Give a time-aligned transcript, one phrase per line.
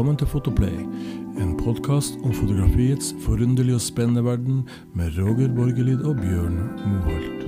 [0.00, 0.76] Velkommen til Fotoplay,
[1.44, 4.62] en podkast om fotografiets forunderlige og spennende verden
[4.96, 6.54] med Roger Borgelid og Bjørn
[6.88, 7.42] Moholt.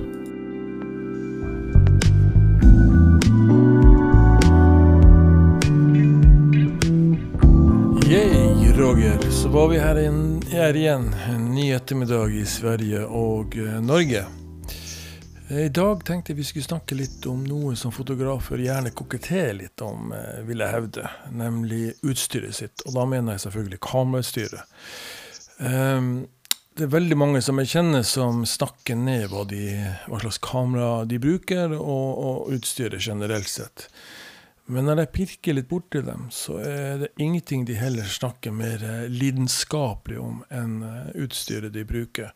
[8.05, 9.17] Yay, Roger.
[9.31, 10.21] Så var vi her, igen,
[10.53, 14.27] her igjen en ny ettermiddag i Sverige og eh, Norge.
[15.53, 19.83] Eh, idag I dag vi skulle snacka lite om något som fotografer gärna koketterar lite
[19.83, 22.81] om, eh, vill jag hävda, nämligen utstyret sitt.
[22.81, 24.61] Och då menar jag selvfølgelig kamerautstyret.
[25.59, 26.27] Um,
[26.75, 31.05] det är väldigt många som jag känner som snackar ner vad, de, vad slags kamera
[31.05, 33.89] de brukar och, och utstyret generellt sett.
[34.65, 38.51] Men när jag pirkar lite bort i dem, så är det ingenting de heller snackar
[38.51, 42.33] mer eh, lidenskapligt om än utstyret de brukar.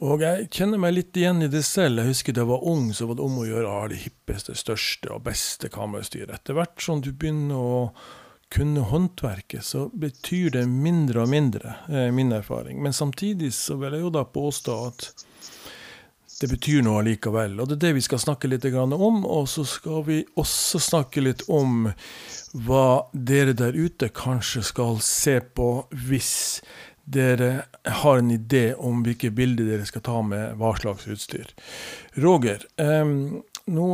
[0.00, 2.00] Og jeg kjenner meg litt igjen i det selv.
[2.00, 4.00] Jeg husker da jeg var ung, så var det om å gjøre å ha det
[4.00, 6.32] hippeste, største og beste kamerastyret.
[6.38, 7.82] Etter hvert som du begynner å
[8.50, 12.80] kunne håndverket, så betyr det mindre og mindre, er min erfaring.
[12.82, 15.10] Men samtidig så vil jeg jo da påstå at
[16.40, 17.60] det betyr noe allikevel.
[17.60, 19.20] Og det er det vi skal snakke litt om.
[19.28, 21.90] Og så skal vi også snakke litt om
[22.56, 26.62] hva dere der ute kanskje skal se på hvis
[27.10, 27.50] dere
[28.00, 31.50] har en idé om hvilke bilder dere skal ta med hva slags utstyr.
[32.20, 33.88] Roger, ehm, eh, nå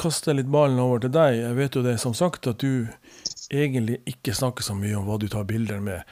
[0.00, 1.40] kaster jeg litt ballen over til deg.
[1.42, 2.88] Jeg vet jo det som sagt at du
[3.50, 6.02] egentlig ikke snakker så mye om hva du tar bilder med,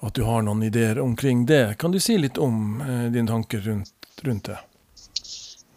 [0.00, 1.78] at du har noen ideer omkring det.
[1.78, 4.58] Kan du si litt om eh, dine tanker rundt, rundt, det?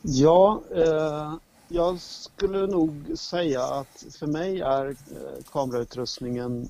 [0.02, 1.34] Ja, eh,
[1.68, 6.70] jag skulle nog säga att för mig är eh, kamerautrustningen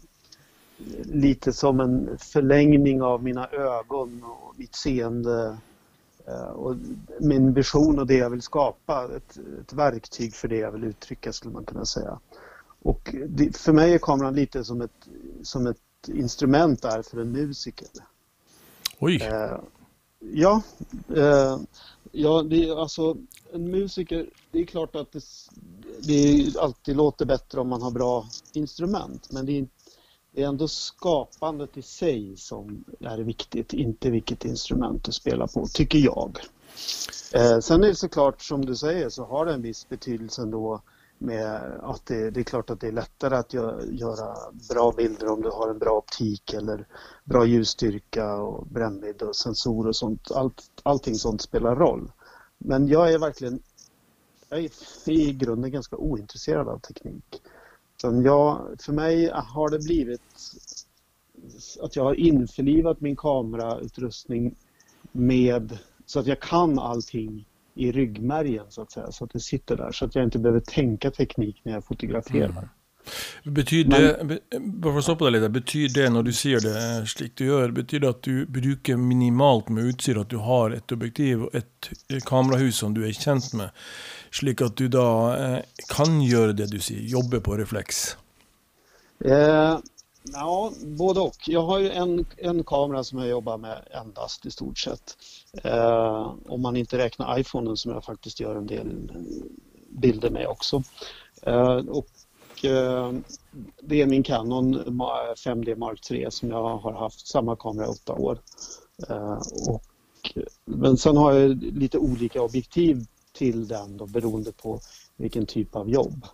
[1.03, 5.57] lite som en förlängning av mina ögon och mitt seende
[6.27, 6.75] eh, och
[7.19, 9.09] min vision och det jag vill skapa.
[9.15, 12.19] Ett, ett verktyg för det jag vill uttrycka skulle man kunna säga.
[12.83, 15.07] Och det, för mig är kameran lite som ett,
[15.43, 15.77] som ett
[16.07, 17.87] instrument är för en musiker.
[18.99, 19.21] Oj!
[19.21, 19.59] Eh,
[20.19, 20.61] ja,
[21.15, 21.57] eh,
[22.11, 23.17] ja det, alltså
[23.53, 25.21] en musiker, det är klart att det,
[25.99, 29.67] det alltid låter bättre om man har bra instrument men det är,
[30.33, 35.67] det är ändå skapandet i sig som är viktigt, inte vilket instrument du spelar på,
[35.67, 36.39] tycker jag.
[37.33, 40.81] Eh, sen är det såklart som du säger så har det en viss betydelse ändå
[41.17, 44.35] med att det, det, är klart att det är lättare att göra
[44.69, 46.87] bra bilder om du har en bra optik eller
[47.23, 50.31] bra ljusstyrka och brännvidd och sensor och sånt.
[50.31, 52.11] Allt, allting sånt spelar roll.
[52.57, 53.59] Men jag är verkligen
[54.49, 54.69] jag är
[55.09, 57.41] i grunden ganska ointresserad av teknik.
[58.03, 60.21] Utan jag, för mig har det blivit
[61.81, 64.55] att jag har införlivat min kamerautrustning
[65.11, 69.11] med så att jag kan allting i ryggmärgen så att säga.
[69.11, 72.49] Så att det sitter där så att jag inte behöver tänka teknik när jag fotograferar.
[72.49, 72.69] Mm.
[73.43, 76.75] Betyr det, bare for å stoppe deg litt, betyr det når du sier det
[77.11, 80.95] slik du gjør, betyr det at du bruker minimalt med utstyr, at du har et
[80.95, 81.91] objektiv og et
[82.29, 83.73] kamerahus som du er kjent med,
[84.33, 88.05] slik at du da eh, kan gjøre det du sier, jobbe på refleks?
[89.23, 89.75] Eh,
[90.31, 91.35] Ja, både och.
[91.45, 95.17] Jag har ju en, en kamera som jag jobbar med endast i stort sett.
[95.63, 99.11] Eh, om man inte räknar iPhonen som jag faktiskt gör en del
[99.89, 100.83] bilder med också.
[101.41, 102.32] Eh, och eh,
[103.81, 104.75] det är min Canon
[105.45, 108.37] 5D Mark 3 som jag har haft samma kamera i åtta år.
[109.09, 109.83] Eh, och,
[110.65, 114.79] men sen har jag lite olika objektiv till den då, beroende på
[115.15, 116.25] vilken typ av jobb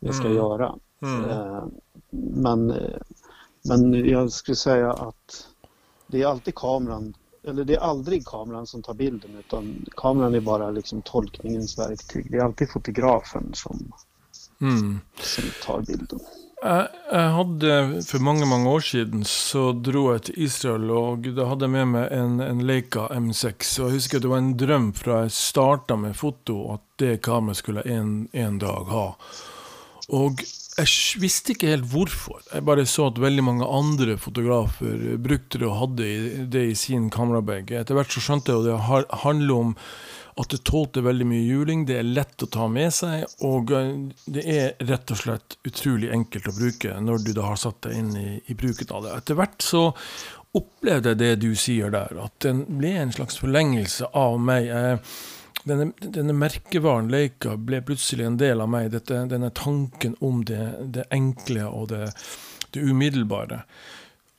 [0.00, 0.36] jag ska mm.
[0.36, 0.74] göra.
[1.02, 1.30] Mm.
[1.30, 1.64] Eh,
[2.20, 2.74] men,
[3.62, 5.48] men jag skulle säga att
[6.06, 10.40] det är alltid kameran, eller det är aldrig kameran som tar bilden utan kameran är
[10.40, 12.30] bara liksom tolkningens verktyg.
[12.30, 13.92] Det är alltid fotografen som,
[14.60, 15.00] mm.
[15.20, 16.20] som tar bilden.
[16.66, 16.88] Jeg,
[17.36, 17.72] hadde
[18.08, 21.90] For mange mange år siden så dro jeg til Israel, og da hadde jeg med
[21.92, 23.74] meg en, en Leica M6.
[23.82, 27.20] Og jeg husker at det var en drøm fra jeg starta med foto, at det
[27.26, 29.06] kameraet skulle en, en dag ha.
[30.14, 30.42] Og
[30.76, 32.42] jeg visste ikke helt hvorfor.
[32.52, 36.10] Jeg bare så at veldig mange andre fotografer brukte det og hadde
[36.52, 37.72] det i sin kamerabag.
[37.72, 39.74] Etter hvert så skjønte jeg at det handler om
[40.36, 43.94] at det tålte veldig mye juling, det er lett å ta med seg, og eh,
[44.28, 47.96] det er rett og slett utrolig enkelt å bruke når du da har satt deg
[48.02, 49.14] inn i, i bruken av det.
[49.16, 49.86] Etter hvert så
[50.56, 54.68] opplevde jeg det du sier der, at den ble en slags forlengelse av meg.
[54.68, 55.00] Jeg
[55.66, 58.90] denne, denne, merkevarenleika ble plutselig en del av meg.
[58.94, 60.62] Dette, denne tanken om det,
[60.94, 62.12] det enkle og det,
[62.70, 63.64] det, umiddelbare.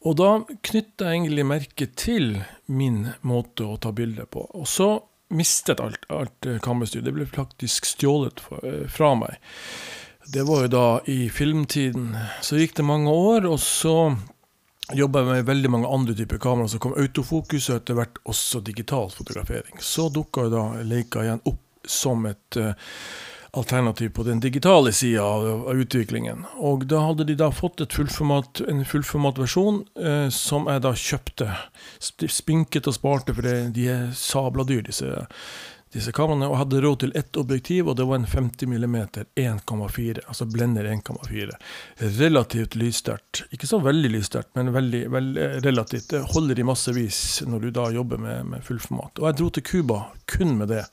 [0.07, 2.37] Og da knytta jeg egentlig merke til
[2.71, 4.45] min måte å ta bilder på.
[4.55, 4.91] Og så
[5.35, 7.03] mistet alt, alt eh, kammerstyr.
[7.03, 9.41] Det ble faktisk stjålet eh, fra meg.
[10.31, 12.11] Det var jo da i filmtiden.
[12.43, 13.97] Så gikk det mange år, og så
[14.93, 16.67] jobba med veldig mange andre typer kamera.
[16.67, 19.81] Så kom autofokus, og etter hvert også digital fotografering.
[19.83, 22.73] Så dukka jo da Leica igjen opp som et uh,
[23.57, 26.43] alternativ på den digitale sida av, av, utviklingen.
[26.57, 31.47] Og da hadde de da fått fullformat, en fullformatversjon eh, som jeg da kjøpte.
[31.99, 35.25] Spinket og sparte, for det, de er sabla dyr, disse
[35.93, 38.97] disse kameraene, og hadde råd til ett objektiv, og det var en 50 mm
[39.35, 41.55] 1,4, altså blender 1,4.
[42.19, 43.45] Relativt lyssterkt.
[43.55, 46.09] Ikke så veldig lyssterkt, men veldig, veldig, eh, relativt.
[46.09, 49.21] Det holder i massevis når du da jobber med, med fullformat.
[49.21, 50.85] Og jeg dro til Cuba kun med det.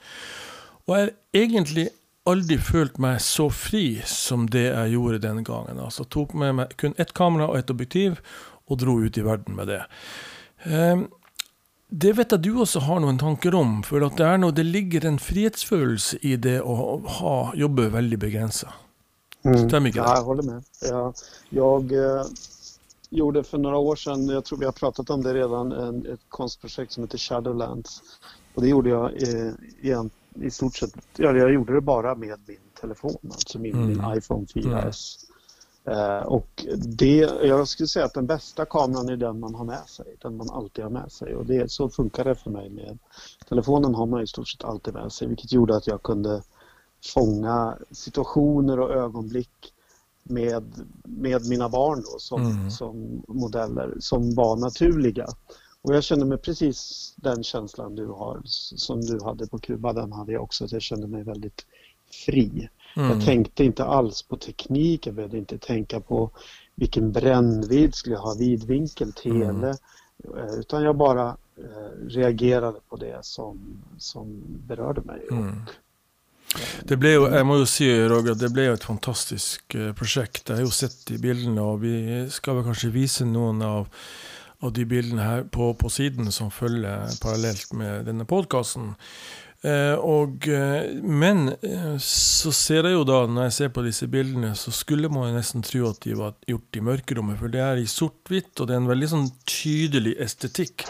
[0.86, 1.88] Og jeg har egentlig
[2.28, 5.80] aldri følt meg så fri som det jeg gjorde den gangen.
[5.80, 8.20] Altså tok med meg kun ett kamera og ett objektiv,
[8.64, 9.82] og dro ut i verden med det.
[10.64, 11.08] Um,
[11.94, 13.76] det vet jeg du også har noen tanker om.
[13.86, 18.72] For det, noe, det ligger en frihetsfølelse i det å ha, jobbe veldig begrensa.
[19.44, 19.68] Mm.
[19.68, 20.00] Stämmer det?
[20.00, 20.64] Ja, jag håller med.
[20.82, 21.12] Ja,
[21.50, 22.24] jag eh,
[23.10, 26.20] gjorde för några år sedan, jag tror vi har pratat om det redan, en, ett
[26.28, 28.02] konstprojekt som heter Shadowlands.
[28.54, 29.52] Och det gjorde jag eh,
[29.82, 33.88] igen, i stort sett, ja, jag gjorde det bara med min telefon, alltså min, mm.
[33.88, 35.14] min iPhone 4S.
[35.86, 39.88] Eh, och det, jag skulle säga att den bästa kameran är den man har med
[39.88, 41.36] sig, den man alltid har med sig.
[41.36, 42.70] Och det, så funkar det för mig.
[42.70, 42.98] med
[43.48, 46.42] Telefonen har man i stort sett alltid med sig vilket gjorde att jag kunde
[47.14, 49.72] fånga situationer och ögonblick
[50.22, 50.64] med,
[51.04, 52.70] med mina barn då, som, mm.
[52.70, 55.26] som modeller som var naturliga.
[55.82, 58.42] Och jag kände mig precis den känslan du har,
[58.76, 60.64] som du hade på Kuba, den hade jag också.
[60.64, 61.66] Att jag kände mig väldigt
[62.26, 62.68] fri.
[62.96, 63.10] Mm.
[63.10, 66.30] Jag tänkte inte alls på teknik, jag behövde inte tänka på
[66.74, 69.44] vilken brännvidd, skulle jag ha vidvinkel, tele?
[69.44, 69.76] Mm.
[70.36, 73.58] Eh, utan jag bara eh, reagerade på det som,
[73.98, 75.20] som berörde mig.
[75.30, 75.60] Mm.
[76.82, 80.48] Det ble jo, jeg må jo si Roger, det ble jo et fantastisk eh, prosjekt.
[80.48, 81.96] Jeg har jo sett de bildene, og vi
[82.30, 83.88] skal vel kanskje vise noen av,
[84.62, 88.94] av de bildene her på, på siden som følger parallelt med denne podkasten.
[89.64, 94.08] Eh, og, eh, men eh, så ser jeg jo da, når jeg ser på disse
[94.12, 97.38] bildene, så skulle man nesten tro at de var gjort i mørkerommet.
[97.40, 100.84] For det er i sort-hvitt, og det er en veldig sånn tydelig estetikk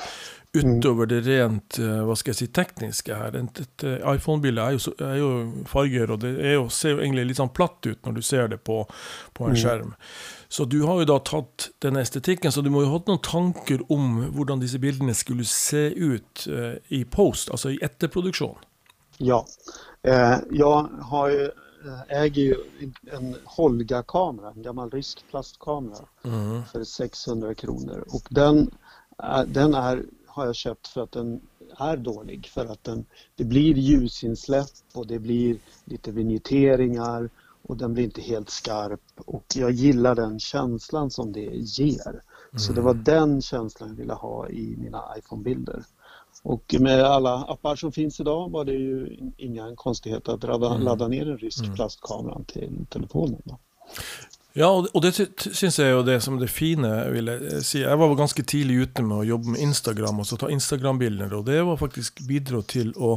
[0.54, 3.34] utover det rent hva skal jeg si, tekniske her.
[3.40, 5.30] Et, iPhone-bilde er, er, jo
[5.66, 8.60] farger, og det jo, ser jo egentlig litt sånn platt ut når du ser det
[8.62, 8.84] på,
[9.34, 9.98] på en mm.
[10.54, 13.22] Så du har jo da tatt denne estetikken, så du må jo ha hatt noen
[13.26, 18.60] tanker om hvordan disse bildene skulle se ut eh, i post, altså i etterproduksjon?
[19.18, 19.40] Ja.
[20.06, 26.62] Eh, jag har ju, eh, äger ju en Holga-kamera, en gammal rysk plastkamera mm.
[26.72, 28.04] för 600 kronor.
[28.14, 28.70] Och den,
[29.46, 31.40] den är, har jag köpt för att den
[31.78, 32.46] är dålig.
[32.46, 37.30] För att den, det blir ljusinsläpp och det blir lite vignetteringar
[37.68, 42.08] och den blir inte helt skarp och jag gillar den känslan som det ger.
[42.08, 42.58] Mm.
[42.58, 43.04] Så det var mm.
[43.04, 45.84] den känslan jag ville ha i mina iPhone-bilder.
[46.42, 50.82] Och med alla appar som finns idag var det ju inga konstigheter att ladda, mm.
[50.82, 51.74] ladda ner en rysk mm.
[51.74, 53.42] plastkamera till telefonen.
[53.44, 53.58] Då.
[54.54, 57.80] Ja, og det syns jeg jo det som det fine, vil eh, jeg si.
[57.82, 61.34] Jeg var ganske tidlig ute med å jobbe med Instagram og så ta Instagram-bilder.
[61.34, 63.16] Og det var faktisk bidro til å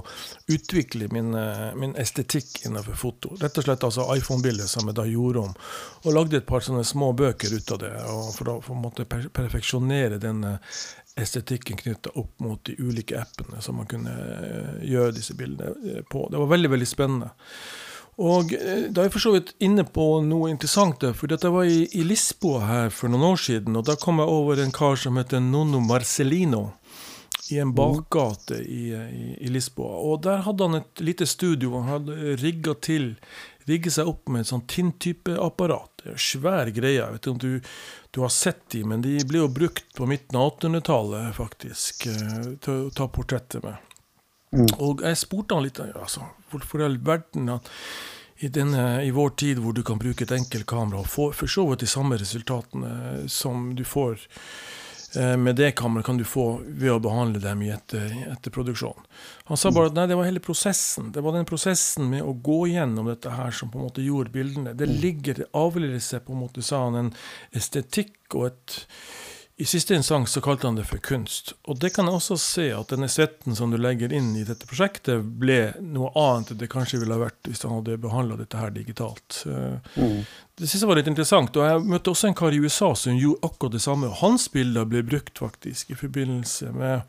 [0.49, 3.35] utvikle min, eh, min estetikk innenfor foto.
[3.37, 5.53] Rett og slett altså iPhone-bilder som jeg da gjorde om.
[6.07, 7.93] Og lagde et par sånne små bøker ut av det.
[8.33, 10.77] for å på en måte perfeksjonere den eh,
[11.21, 14.13] estetikken knytta opp mot de ulike appene som man kunne
[14.81, 16.31] gjøre disse bildene på.
[16.31, 17.35] Det var veldig, veldig spennende.
[18.17, 21.03] Og eh, Da er jeg for så vidt inne på noe interessant.
[21.15, 24.33] for Jeg var i, i, Lisboa her for noen år siden, og da kom jeg
[24.33, 26.71] over en kar som heter Nono Marcelino.
[27.49, 30.01] I en bakgate i, i, i Lisboa.
[30.03, 31.77] Og Der hadde han et lite studio.
[31.79, 33.13] Han hadde rigga til
[33.67, 36.05] rigget seg opp med et sånn Tinn-type-apparat.
[36.19, 37.01] Svær greie.
[37.01, 37.71] Jeg vet ikke om du,
[38.15, 42.53] du, har sett de, men de ble jo brukt på midten av 1800-tallet, faktisk, eh,
[42.63, 43.86] til å ta portretter med.
[44.57, 44.69] Mm.
[44.81, 47.57] Og jeg spurte han litt altså, hvorfor i all verden i,
[48.45, 51.51] eh, denne, i, vår tid hvor du kan bruke et enkelt kamera og få for
[51.51, 54.17] så vidt de samme resultatene eh, som du får
[55.19, 59.05] eh, med det kameraet, kan du få ved å behandle dem i etter, etterproduksjon.
[59.51, 61.13] Han sa bare at nei, det var hele prosessen.
[61.13, 64.33] Det var den prosessen med å gå gjennom dette her som på en måte gjorde
[64.33, 64.75] bildene.
[64.77, 67.15] Det ligger, det avler seg på en måte, sa han, en
[67.55, 68.81] estetikk og et
[69.59, 71.55] i siste instans så kalte han det for kunst.
[71.65, 74.69] Og det kan jeg også se, at denne svetten som du legger inn i dette
[74.69, 78.61] prosjektet, ble noe annet enn det kanskje ville ha vært hvis han hadde behandla dette
[78.61, 79.39] her digitalt.
[79.49, 80.19] Eh, mm.
[80.57, 81.53] Det jeg var litt interessant.
[81.53, 84.07] og Jeg møtte også en kar i USA som gjorde akkurat det samme.
[84.09, 87.01] og Hans bilder ble brukt faktisk i forbindelse med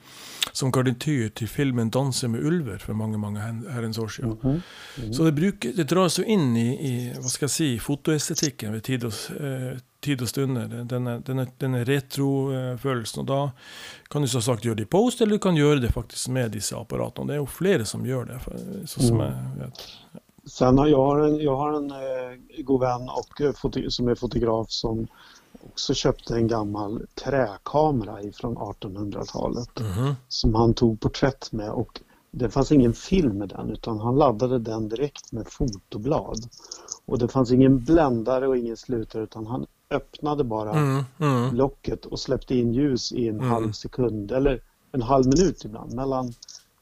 [0.52, 4.38] som garnityr til filmen 'Danse med ulver' for mange mange herrens år siden.
[4.42, 4.60] Mm
[4.96, 5.12] -hmm.
[5.12, 8.80] Så det, bruker, det dras jo inn i, i hva skal jeg si, fotoestetikken ved
[8.80, 10.84] tid og, eh, tid og stunder.
[10.84, 13.20] Denne, denne, denne retrofølelsen.
[13.20, 13.50] Og da
[14.10, 16.50] kan du så sagt gjøre det i post, eller du kan gjøre det faktisk med
[16.50, 17.26] disse apparatene.
[17.26, 18.38] Det er jo flere som gjør det,
[18.88, 19.88] sånn som jeg vet.
[20.48, 24.70] Sen har jag en, jag har en eh, god vän och, eh, som är fotograf
[24.70, 25.06] som
[25.66, 32.00] också köpte en gammal träkamera från 1800-talet mm som han tog porträtt med och
[32.30, 36.48] det fanns ingen film med den utan han laddade den direkt med fotoblad.
[37.06, 41.54] Och det fanns ingen bländare och ingen slutare utan han öppnade bara mm, mm.
[41.56, 43.50] locket och släppte in ljus i en mm.
[43.50, 44.60] halv sekund eller
[44.92, 45.94] en halv minut ibland.
[45.94, 46.32] Mellan,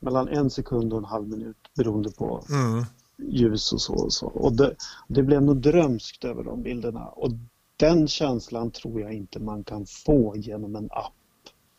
[0.00, 2.84] mellan en sekund och en halv minut beroende på mm
[3.18, 3.94] ljus och så.
[3.94, 4.26] Och, så.
[4.26, 4.76] och det,
[5.08, 7.06] det blev nog drömskt över de bilderna.
[7.06, 7.30] Och
[7.76, 11.12] den känslan tror jag inte man kan få genom en app.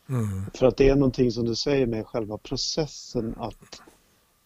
[0.10, 0.46] Mm.
[0.53, 3.82] För att det är någonting som du säger med själva processen att,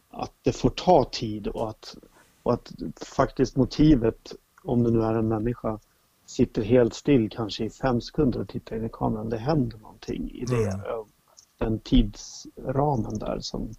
[0.09, 1.95] att det får ta tid och att,
[2.43, 5.79] och att faktiskt motivet, om det nu är en människa,
[6.25, 9.29] sitter helt still kanske i fem sekunder och tittar in i kameran.
[9.29, 11.05] Det händer någonting i det, mm.
[11.57, 13.75] den tidsramen där som, mm.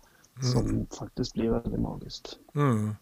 [0.52, 2.38] som faktiskt blir väldigt magiskt.
[2.54, 2.94] Mm.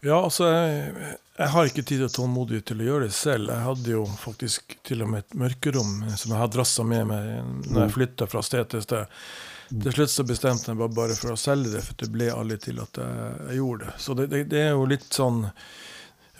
[0.00, 0.92] Ja, altså jeg,
[1.36, 3.52] jeg, har ikke tid og tålmodighet til å gjøre det selv.
[3.52, 7.30] Jeg hadde jo faktisk til og med et mørkerom som jeg har drassa med meg
[7.68, 7.94] når jeg mm.
[7.98, 9.20] flytta fra sted til sted.
[9.70, 9.84] Mm.
[9.84, 12.58] Til slutt så bestemte jeg meg bare for å selge det, for det ble aldri
[12.64, 13.94] til at jeg, jeg gjorde det.
[14.02, 15.44] Så det, det, det, er jo litt sånn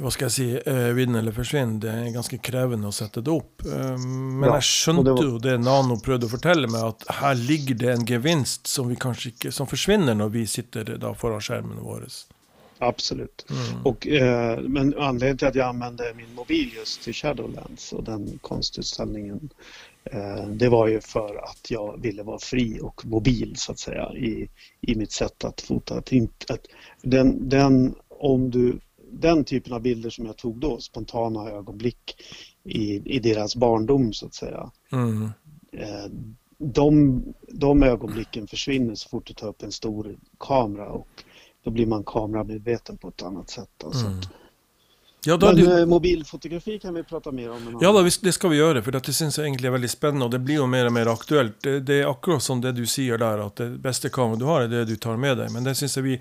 [0.00, 1.76] hva skal jeg si, eh, vinn eller forsvinn.
[1.82, 3.60] Det er ganske krevende å sette det opp.
[3.68, 7.92] Eh, men jeg skjønte jo det Nano prøvde å fortelle meg, at her ligger det
[7.92, 12.08] en gevinst som, vi kanskje ikke, som försvinner når vi sitter da foran skjermene våre.
[12.82, 13.46] Absolut.
[13.50, 13.86] Mm.
[13.86, 18.38] Och, eh, men anledningen till att jag använde min mobil just till Shadowlands och den
[18.42, 19.50] konstutställningen
[20.04, 24.12] eh, det var ju för att jag ville vara fri och mobil så att säga
[24.12, 24.48] i,
[24.80, 25.98] i mitt sätt att fota.
[25.98, 26.66] Att inte, att
[27.02, 32.16] den, den, om du, den typen av bilder som jag tog då, spontana ögonblick
[32.64, 34.70] i, i deras barndom så att säga.
[34.92, 35.30] Mm.
[35.72, 36.10] Eh,
[36.58, 41.08] de, de ögonblicken försvinner så fort du tar upp en stor kamera och
[41.64, 43.84] då blir man kameramedveten på ett annat sätt.
[43.84, 44.06] Alltså.
[44.06, 44.20] Mm.
[45.24, 45.80] Ja, Men du...
[45.80, 47.78] Eh, mobilfotografi kan vi prata mer om.
[47.80, 50.24] Ja, da, det skal vi gjøre, for det syns jeg egentlig er veldig spennende.
[50.30, 51.58] Og det blir jo mer og mer aktuelt.
[51.62, 54.64] Det, det, er akkurat som det du sier der, at det beste kameraet du har,
[54.64, 55.52] er det du tar med deg.
[55.52, 56.16] Men det syns vi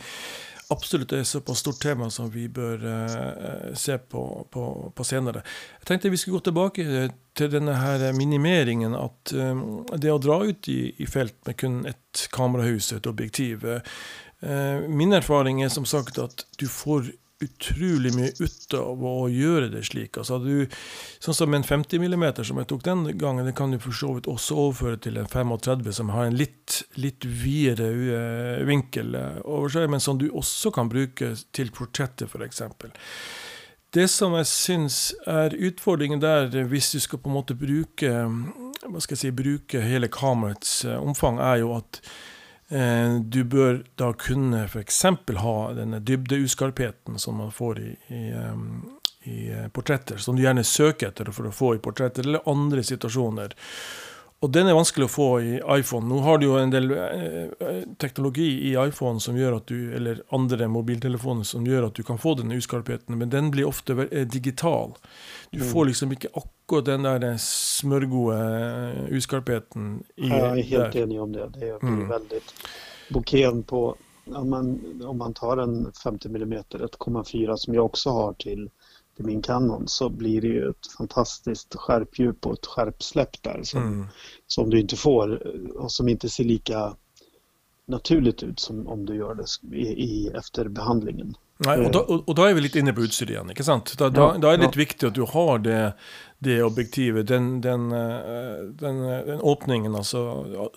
[0.70, 4.66] absolutt er et såpass stort tema som vi bør uh, se på, på,
[4.96, 5.42] på, senere.
[5.80, 7.08] Jeg tenkte vi skulle gå tilbake
[7.40, 8.94] til denne her minimeringen.
[9.00, 13.10] At um, det å dra ut i, i, felt med kun et kamerahus og et
[13.16, 18.74] objektiv uh, Eh, Eh, min erfaring er som sagt at du får utrolig mye ut
[18.76, 20.18] av å gjøre det slik.
[20.20, 20.66] Altså, du,
[21.24, 24.12] sånn som en 50 mm som jeg tok den gangen, det kan du for så
[24.18, 29.38] vidt også overføre til en 35 som har en litt, litt videre eh, vinkel eh,
[29.46, 32.66] over seg, men som du også kan bruke til portrettet, f.eks.
[33.96, 38.12] Det som jeg syns er utfordringen der, hvis du skal på en måte bruke,
[38.84, 42.04] hva skal jeg si, bruke hele kameraets omfang, er jo at
[42.70, 45.04] Eh, du bør da kunne f.eks.
[45.42, 48.68] ha denne dybdeuskarpheten som man får i, i, ehm,
[49.26, 52.86] i, eh, portretter, som du gjerne søker etter for å få i portretter, eller andre
[52.86, 53.58] situasjoner.
[54.40, 56.08] Og den er vanskelig å få i iPhone.
[56.08, 60.22] Nå har du jo en del eh, teknologi i iPhone som gjør at du, eller
[60.36, 64.96] andre mobiltelefoner som gjør at du kan få denne uskarpheten, men den blir ofte digital.
[65.52, 65.88] Du får mm.
[65.92, 71.04] liksom ikke akkurat den der smørgode eh, uskarpheten i Jag är helt där.
[71.04, 71.50] enig om det.
[71.60, 72.08] Det blir mm.
[72.08, 72.54] väldigt
[73.10, 73.96] bouqueten på
[74.36, 78.70] om man, om man tar en 50 mm 1,4 som jag också har till,
[79.20, 83.84] till min Canon så blir det ju ett fantastiskt skärpdjup och ett skärpsläpp där som,
[83.84, 84.08] mm.
[84.48, 85.42] som du inte får
[85.78, 86.96] och som inte ser lika
[87.88, 91.36] naturligt ut som om du gör det i, i efter behandlingen.
[91.66, 93.92] Nei, og, da, og, da, er vi litt inne på utstyret ikke sant?
[94.00, 95.80] Da, da, da, er det litt viktig at du har det,
[96.40, 100.24] det objektivet, den, den, eh, den, den, åpningen, altså,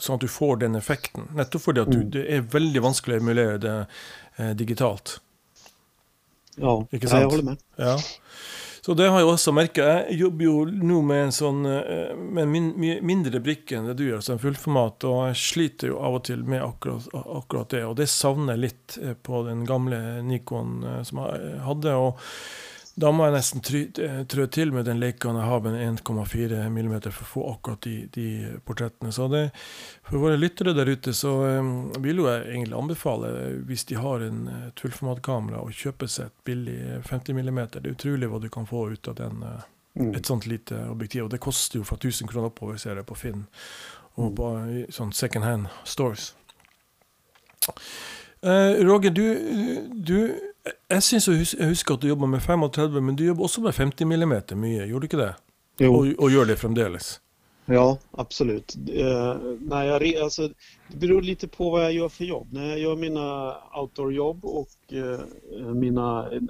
[0.03, 1.31] sånn at du får den effekten.
[1.39, 2.11] Nettopp fordi at du, mm.
[2.17, 5.21] det er veldig vanskelig å emulere det eh, digitalt.
[6.57, 7.63] Ja, jeg holder med.
[7.81, 7.97] Ja.
[8.83, 9.85] Så det har jeg også merka.
[10.09, 14.09] Jeg jobber jo nå med en sånn eh, med en mindre brikke enn det du
[14.09, 17.85] gjør, en fullformat, og jeg sliter jo av og til med akkurat, akkurat det.
[17.87, 21.95] Og det savner jeg litt eh, på den gamle Nikon eh, som jeg hadde.
[21.95, 22.19] og
[22.93, 27.23] Jeg nesten try, eh, trø til med den Leica jeg har med 1,4 mm for
[27.25, 28.27] å få akkurat de, de
[28.67, 29.13] portrettene.
[29.13, 29.47] Så det,
[30.05, 33.31] for våre lyttere der ute så um, vil jo jeg egentlig anbefale,
[33.65, 37.63] hvis de har en et fullformatkamera, å kjøpe seg et billig 50 mm.
[37.73, 39.41] Det er utrolig hva du kan få ut av den,
[39.95, 40.15] Mm.
[40.17, 41.25] et sånt lite objektiv.
[41.25, 43.47] Og det koster jo fra 1000 kroner oppover, ser jeg på Finn.
[44.17, 46.35] Og på i sånn second hand stores.
[48.43, 49.27] Eh, Roger, du,
[49.93, 50.17] du
[50.91, 54.05] Jeg syns jeg husker at du jobba med 35, men du jobber også med 50
[54.05, 55.35] mm mye, gjorde du ikke det?
[55.81, 57.21] Jo, Og, og gjør det fremdeles?
[57.67, 58.77] ja absolut.
[58.77, 60.49] Eh, när jag, alltså,
[60.89, 62.49] det beror lite på vad jag gör för jobb.
[62.53, 65.21] När jag gör mina outdoorjobb och eh,
[65.75, 66.41] mina eh,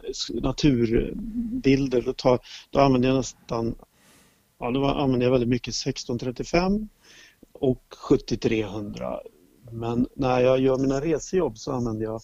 [0.43, 2.39] naturbilder då, tar,
[2.71, 3.75] då använder jag nästan
[4.59, 6.89] ja, då använder jag väldigt mycket 1635
[7.53, 9.21] och 7300.
[9.71, 12.21] Men när jag gör mina resejobb så använder jag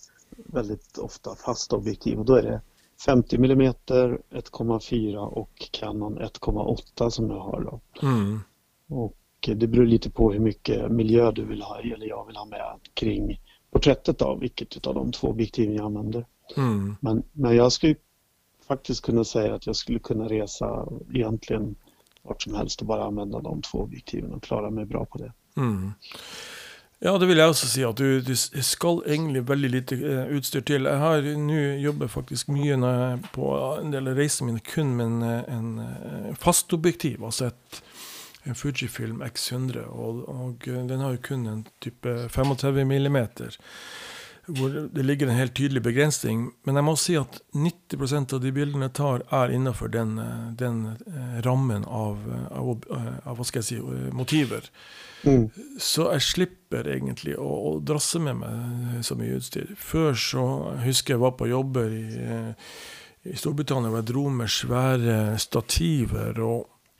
[0.47, 2.61] väldigt ofta fasta objektiv och då är det
[3.05, 7.61] 50 mm 1,4 och Canon 1,8 som jag har.
[7.61, 8.07] Då.
[8.09, 8.41] Mm.
[8.89, 12.45] Och det beror lite på hur mycket miljö du vill ha eller jag vill ha
[12.45, 13.41] med kring
[13.71, 16.27] porträttet av vilket av de två objektiven jag använder.
[16.57, 16.97] Mm.
[17.01, 17.97] Men, men jag skulle
[18.69, 21.75] faktiskt kunna säga att jag skulle kunna resa egentligen
[22.23, 25.33] vart som helst och bara använda de två objektiven och klara mig bra på det.
[25.57, 25.93] Mm.
[27.01, 30.61] Ja, det vill jag också säga, att du, du ska egentligen väldigt lite eh, utstyr
[30.61, 30.85] till.
[30.85, 32.79] Jag har nu jobbat faktiskt mycket
[33.33, 37.25] på eh, en del resor reisene kun med en, eh, en fast objektiv.
[37.25, 37.83] Alltså ett,
[38.43, 43.57] en Fujifilm X100, Och, och den har ju kun en typ 35 millimeter,
[44.49, 46.51] det ligger en helt tydelig begrensning.
[46.65, 50.47] Men jeg må si at 90% av de bildene jeg tar, er innenfor den, eh,
[50.57, 52.71] den eh, rammen av, eh, av,
[53.25, 54.71] av hva skal jeg si, eh, motiver.
[55.29, 55.49] Mm.
[55.83, 59.75] Så jeg slipper egentlig å, å drasse med meg så mye utstyr.
[59.77, 60.47] Før så
[60.85, 62.07] husker jeg var på jobber i,
[63.29, 66.39] i Storbritannia hvor jeg dro med svære stativer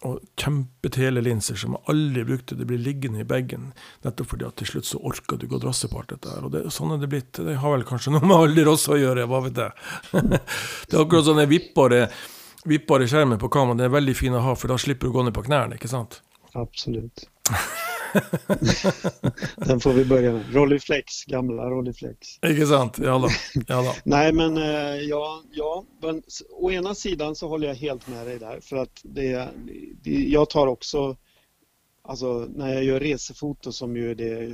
[0.07, 2.57] og, kjempetele linser som jeg aldri brukte.
[2.59, 3.73] Det blir liggende i bagen.
[4.07, 6.47] Nettopp fordi at til slutt så orka du ikke å drasse på alt dette her.
[6.47, 7.33] Og det, sånn er det blitt.
[7.35, 9.89] Det har vel kanskje noe med alder også å gjøre, hva vet jeg.
[10.23, 12.05] det er akkurat sånn vippbare,
[12.69, 13.83] vippbare skjermer på kameraet.
[13.83, 15.81] Det er veldig fint å ha, for da slipper du å gå ned på knærne,
[15.81, 16.23] ikke sant?
[16.59, 17.27] Absolut.
[19.57, 20.55] Den får vi börja med.
[20.55, 22.39] Rolleiflex, gamla Rolleiflex.
[22.47, 22.99] Ikke sant?
[22.99, 23.29] Ja da.
[23.69, 23.95] Ja da.
[24.05, 28.39] Nej men eh, ja, ja men, å ena sidan så håller jag helt med dig
[28.39, 29.49] där för att det,
[30.03, 31.17] det jag tar också
[32.03, 34.47] alltså när jag gör resefoto som ju är det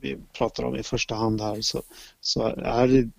[0.00, 1.82] vi pratar om i första hand här så,
[2.20, 3.10] så är det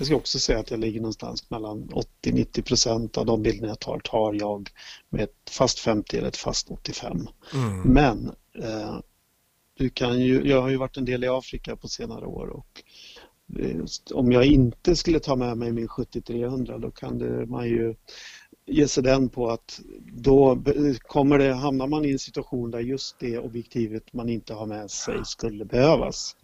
[0.00, 1.88] jag ska också säga att jag ligger någonstans mellan
[2.22, 4.68] 80-90 procent av de bilder jag tar tar jag
[5.10, 7.28] med ett fast 50 eller ett fast 85.
[7.54, 7.80] Mm.
[7.80, 8.32] Men
[8.62, 8.98] eh,
[9.78, 12.82] du kan ju, jag har ju varit en del i Afrika på senare år och
[13.58, 13.84] eh,
[14.14, 17.94] om jag inte skulle ta med mig min 7300 då kan det, man ju
[18.66, 19.80] ge sig den på att
[20.12, 20.62] då
[21.02, 24.90] kommer det, hamnar man i en situation där just det objektivet man inte har med
[24.90, 26.36] sig skulle behövas.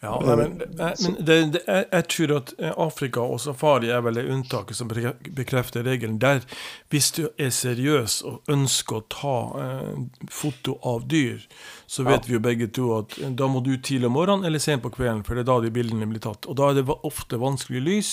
[0.00, 4.04] Ja, nei, men, eh, men det, det, jeg tror at eh, Afrika og safari er
[4.06, 6.20] vel det unntaket som bekrefter regelen.
[6.22, 6.44] Der,
[6.92, 9.34] hvis du seriøs og ønsker å ta
[9.64, 9.96] eh,
[10.30, 11.42] foto av dyr,
[11.90, 14.62] så vet vi jo begge to at eh, da må du tidlig om morgenen eller
[14.62, 16.46] sent på kvelden, for det er da de bildene blir tatt.
[16.46, 18.12] Og da er det va- ofte vanskelig lys,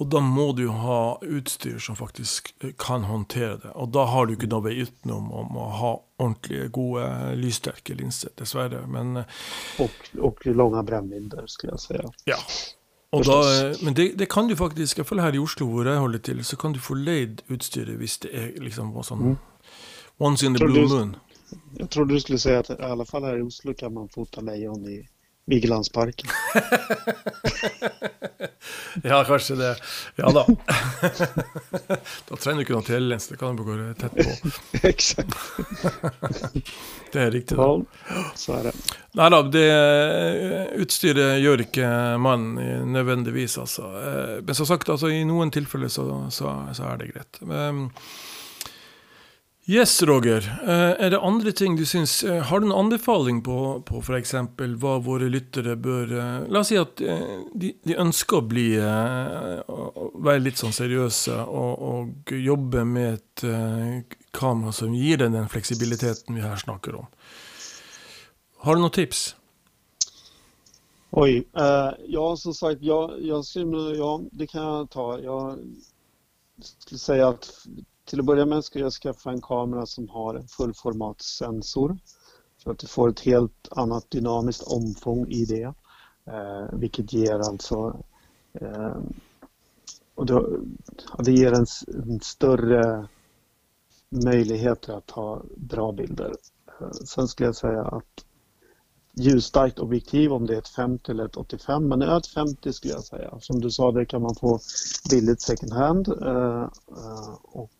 [0.00, 3.70] og da må du ha utstyr som faktisk eh, kan håndtere det.
[3.78, 7.04] Og da har du noe vei utenom om å ha ordentlige, gode,
[7.38, 8.84] lyssterke linser, dessverre.
[8.90, 9.24] Men eh,
[9.78, 9.90] Och,
[10.22, 12.10] och långa brännvidder skulle jag säga.
[12.24, 12.36] Ja.
[13.12, 13.62] Da, Forstås.
[13.62, 15.98] eh, men det, det kan du faktisk, i hvert fall her i Oslo hvor jeg
[16.02, 19.36] holder til, så kan du få leid utstyret hvis det er liksom sånn
[20.18, 21.16] Once in the blue du- moon.
[21.78, 24.40] Jag trodde du skulle säga att i alla fall här i Oslo kan man fota
[24.40, 25.08] lejon i
[25.50, 26.30] Vigelandsparken.
[29.02, 29.76] Ja, kanskje det.
[30.16, 30.46] Ja da.
[32.28, 34.52] da trenger du ikke noe telelens, det kan du bare gå tett på.
[34.88, 35.34] Exakt.
[37.12, 37.58] Det er riktig.
[37.58, 37.66] da.
[38.08, 38.74] Ja, så är det.
[39.18, 39.66] Nei da, det
[40.84, 41.90] utstyret gjør ikke
[42.22, 43.90] mannen eh, nødvendigvis, altså.
[44.00, 47.42] Eh, Men som sagt, altså, i noen tilfeller så, så, så er det greit.
[47.42, 47.88] Um,
[49.66, 50.44] Yes, Roger.
[50.68, 54.34] Eh, Er det andre ting du syns eh, Har du någon anbefaling på, på f.eks.
[54.82, 57.22] hva våre lyttere bør bör, eh, La oss si at eh,
[57.54, 62.84] de, de ønsker å bli eh, å- å Være litt sånn seriøse og, og jobbe
[62.84, 63.44] med et
[64.36, 67.06] kamera som gir den den fleksibiliteten vi her snakker om.
[68.64, 69.34] Har du noen tips?
[71.12, 75.18] Oj, eh, ja som sagt, jag, jag skulle, ja det kan jag ta.
[75.20, 75.58] Jag
[76.60, 77.66] skulle säga att
[78.04, 81.98] till att börja med ska jag skaffa en kamera som har en fullformatssensor.
[82.56, 85.74] Så att du får ett helt annat dynamiskt omfång i det.
[86.26, 88.04] Eh, vilket ger alltså
[88.52, 88.96] eh,
[90.14, 90.58] och då,
[91.18, 91.66] det ger en,
[92.04, 93.08] en större
[94.08, 96.32] möjligheter att ta bra bilder.
[96.80, 98.24] Eh, sen skulle jag säga att
[99.16, 102.72] ljusstarkt objektiv om det är ett 50 eller ett 85 men det är ett 50
[102.72, 103.38] skulle jag säga.
[103.40, 104.58] Som du sa det kan man få
[105.10, 107.70] billigt second hand eh, eh, och,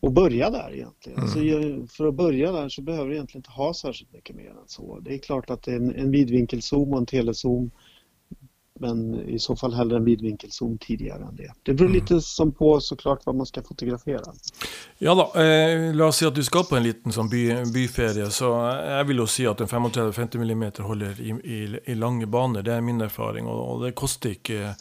[0.00, 1.18] och börja där egentligen.
[1.18, 1.24] Mm.
[1.24, 4.66] Alltså, för att börja där så behöver du egentligen inte ha särskilt mycket mer än
[4.66, 5.00] så.
[5.00, 7.70] Det är klart att en, en vidvinkelzoom och en telezoom
[8.80, 11.52] men i så fall hellre en vidvinkelzoom tidigare än det.
[11.62, 12.00] Det beror mm.
[12.00, 14.22] lite som på såklart vad man ska fotografera.
[14.98, 18.44] Ja då, eh, la oss si att du ska på en liten by, byferie, så
[18.86, 22.62] jag vill ju säga att en 35-50 mm håller i, i, i lange baner.
[22.62, 24.74] Det är min erfaring, och, och det kostar inte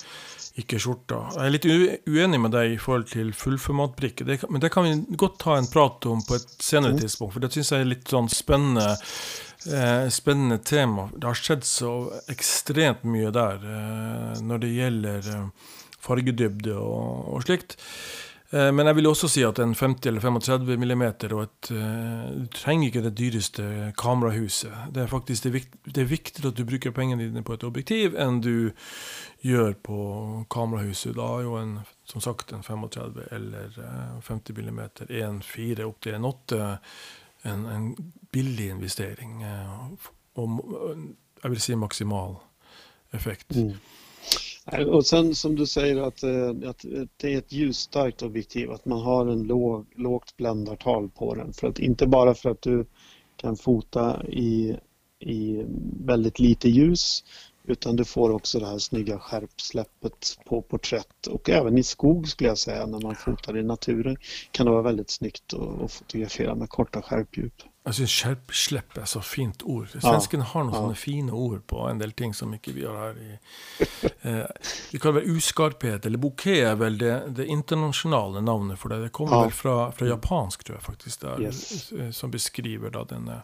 [0.60, 1.24] ikke skjorta.
[1.34, 1.66] Jeg er litt
[2.06, 5.70] uenig med deg i forhold til fullformatbrikke, det, men det kan vi godt ta en
[5.72, 7.00] prat om på et senere mm.
[7.02, 8.92] tidspunkt, for det syns jeg er litt sånn spennende
[9.64, 11.10] Eh, spennende tema.
[11.16, 11.92] Det har skjedd så
[12.28, 15.70] ekstremt mye der eh, når det gjelder eh,
[16.04, 17.78] fargedybde og, og slikt.
[18.54, 22.28] Eh, men jeg vil også si at en 50 eller 35 mm og et eh,
[22.36, 24.92] Du trenger ikke det dyreste kamerahuset.
[24.94, 27.64] Det er faktisk det, vikt, det er viktigere at du bruker pengene dine på et
[27.64, 28.56] objektiv enn du
[29.44, 31.12] gör på kamerahuset.
[31.12, 31.44] idag.
[31.44, 36.78] jo en, som sagt en 35 eller 50 mm, 1,4 opp til 1,8
[37.42, 39.42] en, en billig investering.
[39.42, 39.88] Eh,
[40.34, 40.98] och eh,
[41.42, 42.36] jag vill säga maximal
[43.12, 43.56] effekt.
[43.56, 43.74] Mm.
[44.90, 46.86] Och sen som du säger att, eh, att
[47.18, 51.54] det är ett ljusstarkt objektiv, att man har en låg, lågt bländartal på den.
[51.54, 52.86] För att, inte bara för att du
[53.36, 54.78] kan fota i,
[55.20, 55.66] i
[56.06, 57.24] väldigt lite ljus
[57.68, 62.50] utan du får också det här snygga skärpsläppet på porträtt och även i skog skulle
[62.50, 64.18] jag säga när man fotar i naturen
[64.52, 67.54] kan det vara väldigt snyggt att fotografera med korta skärpdjup.
[67.86, 69.88] Jag syns skärpsläpp är så fint ord.
[69.90, 70.80] Svensken ja, har några ja.
[70.80, 73.40] sådana fina ord på en del ting som inte vi har här i...
[74.26, 74.46] Eh,
[74.92, 79.02] vi kallar det uskarphet, eller bouquet är väl det, det internationella namnet för det.
[79.02, 79.42] Det kommer ja.
[79.42, 81.92] väl från, från japansk tror jag faktiskt, där, yes.
[81.92, 83.38] Eh, som beskriver då den eh,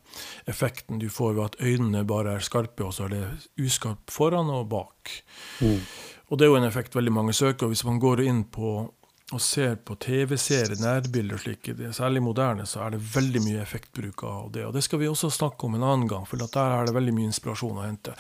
[0.46, 4.50] effekten du får av att ögonen bara är skarpa och så är det uskarpt föran
[4.50, 5.24] och bak.
[5.62, 5.80] Mm.
[6.28, 7.66] Och det är ju en effekt väldigt många söker.
[7.66, 8.94] Om man går in på
[9.30, 14.24] og ser på TV-serier, nærbilder og slike, særlig moderne, så er det veldig mye effektbruk
[14.26, 14.64] av det.
[14.66, 17.14] Og det skal vi også snakke om en annen gang, for der er det veldig
[17.14, 18.16] mye inspirasjon å hente.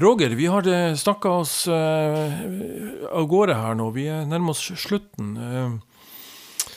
[0.00, 2.32] Roger, vi har snakka oss uh,
[3.12, 3.90] av gårde her nå.
[3.96, 5.36] Vi er nærmer oss slutten.
[5.36, 6.72] Uh,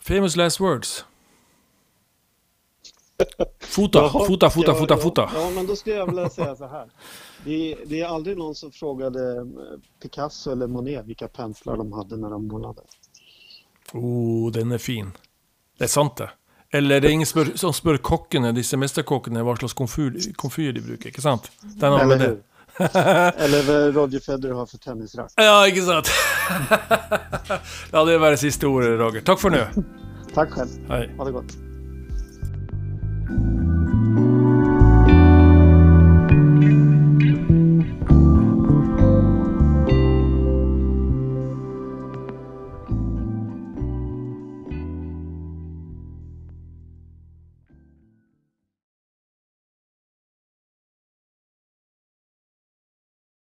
[0.00, 1.02] famous last words.
[3.60, 5.30] Fota, fota, fota, fota, fota.
[5.34, 6.88] Ja, ja, men då skulle jag vilja säga så här.
[7.44, 9.44] Det, det, är aldrig någon som frågade eh,
[10.02, 12.82] Picasso eller Monet vilka penslar de hade när de målade.
[13.92, 15.12] Oh, den är fin.
[15.78, 16.30] Det är sant det.
[16.72, 20.80] Eller det är ingen spör, som spör kockene, de semesterkockene, hva slags komfyr, komfyr de
[20.80, 21.50] bruker, ikke sant?
[21.60, 22.36] Den Eller det.
[23.36, 25.32] Eller vad Roger Federer har för tennisrack.
[25.36, 26.10] Ja, inte sant?
[27.92, 29.20] ja, det var det sista ordet, Roger.
[29.20, 29.66] Tack för nu.
[30.34, 30.68] Tack själv.
[30.88, 31.14] Hej.
[31.18, 31.69] Ha det gott.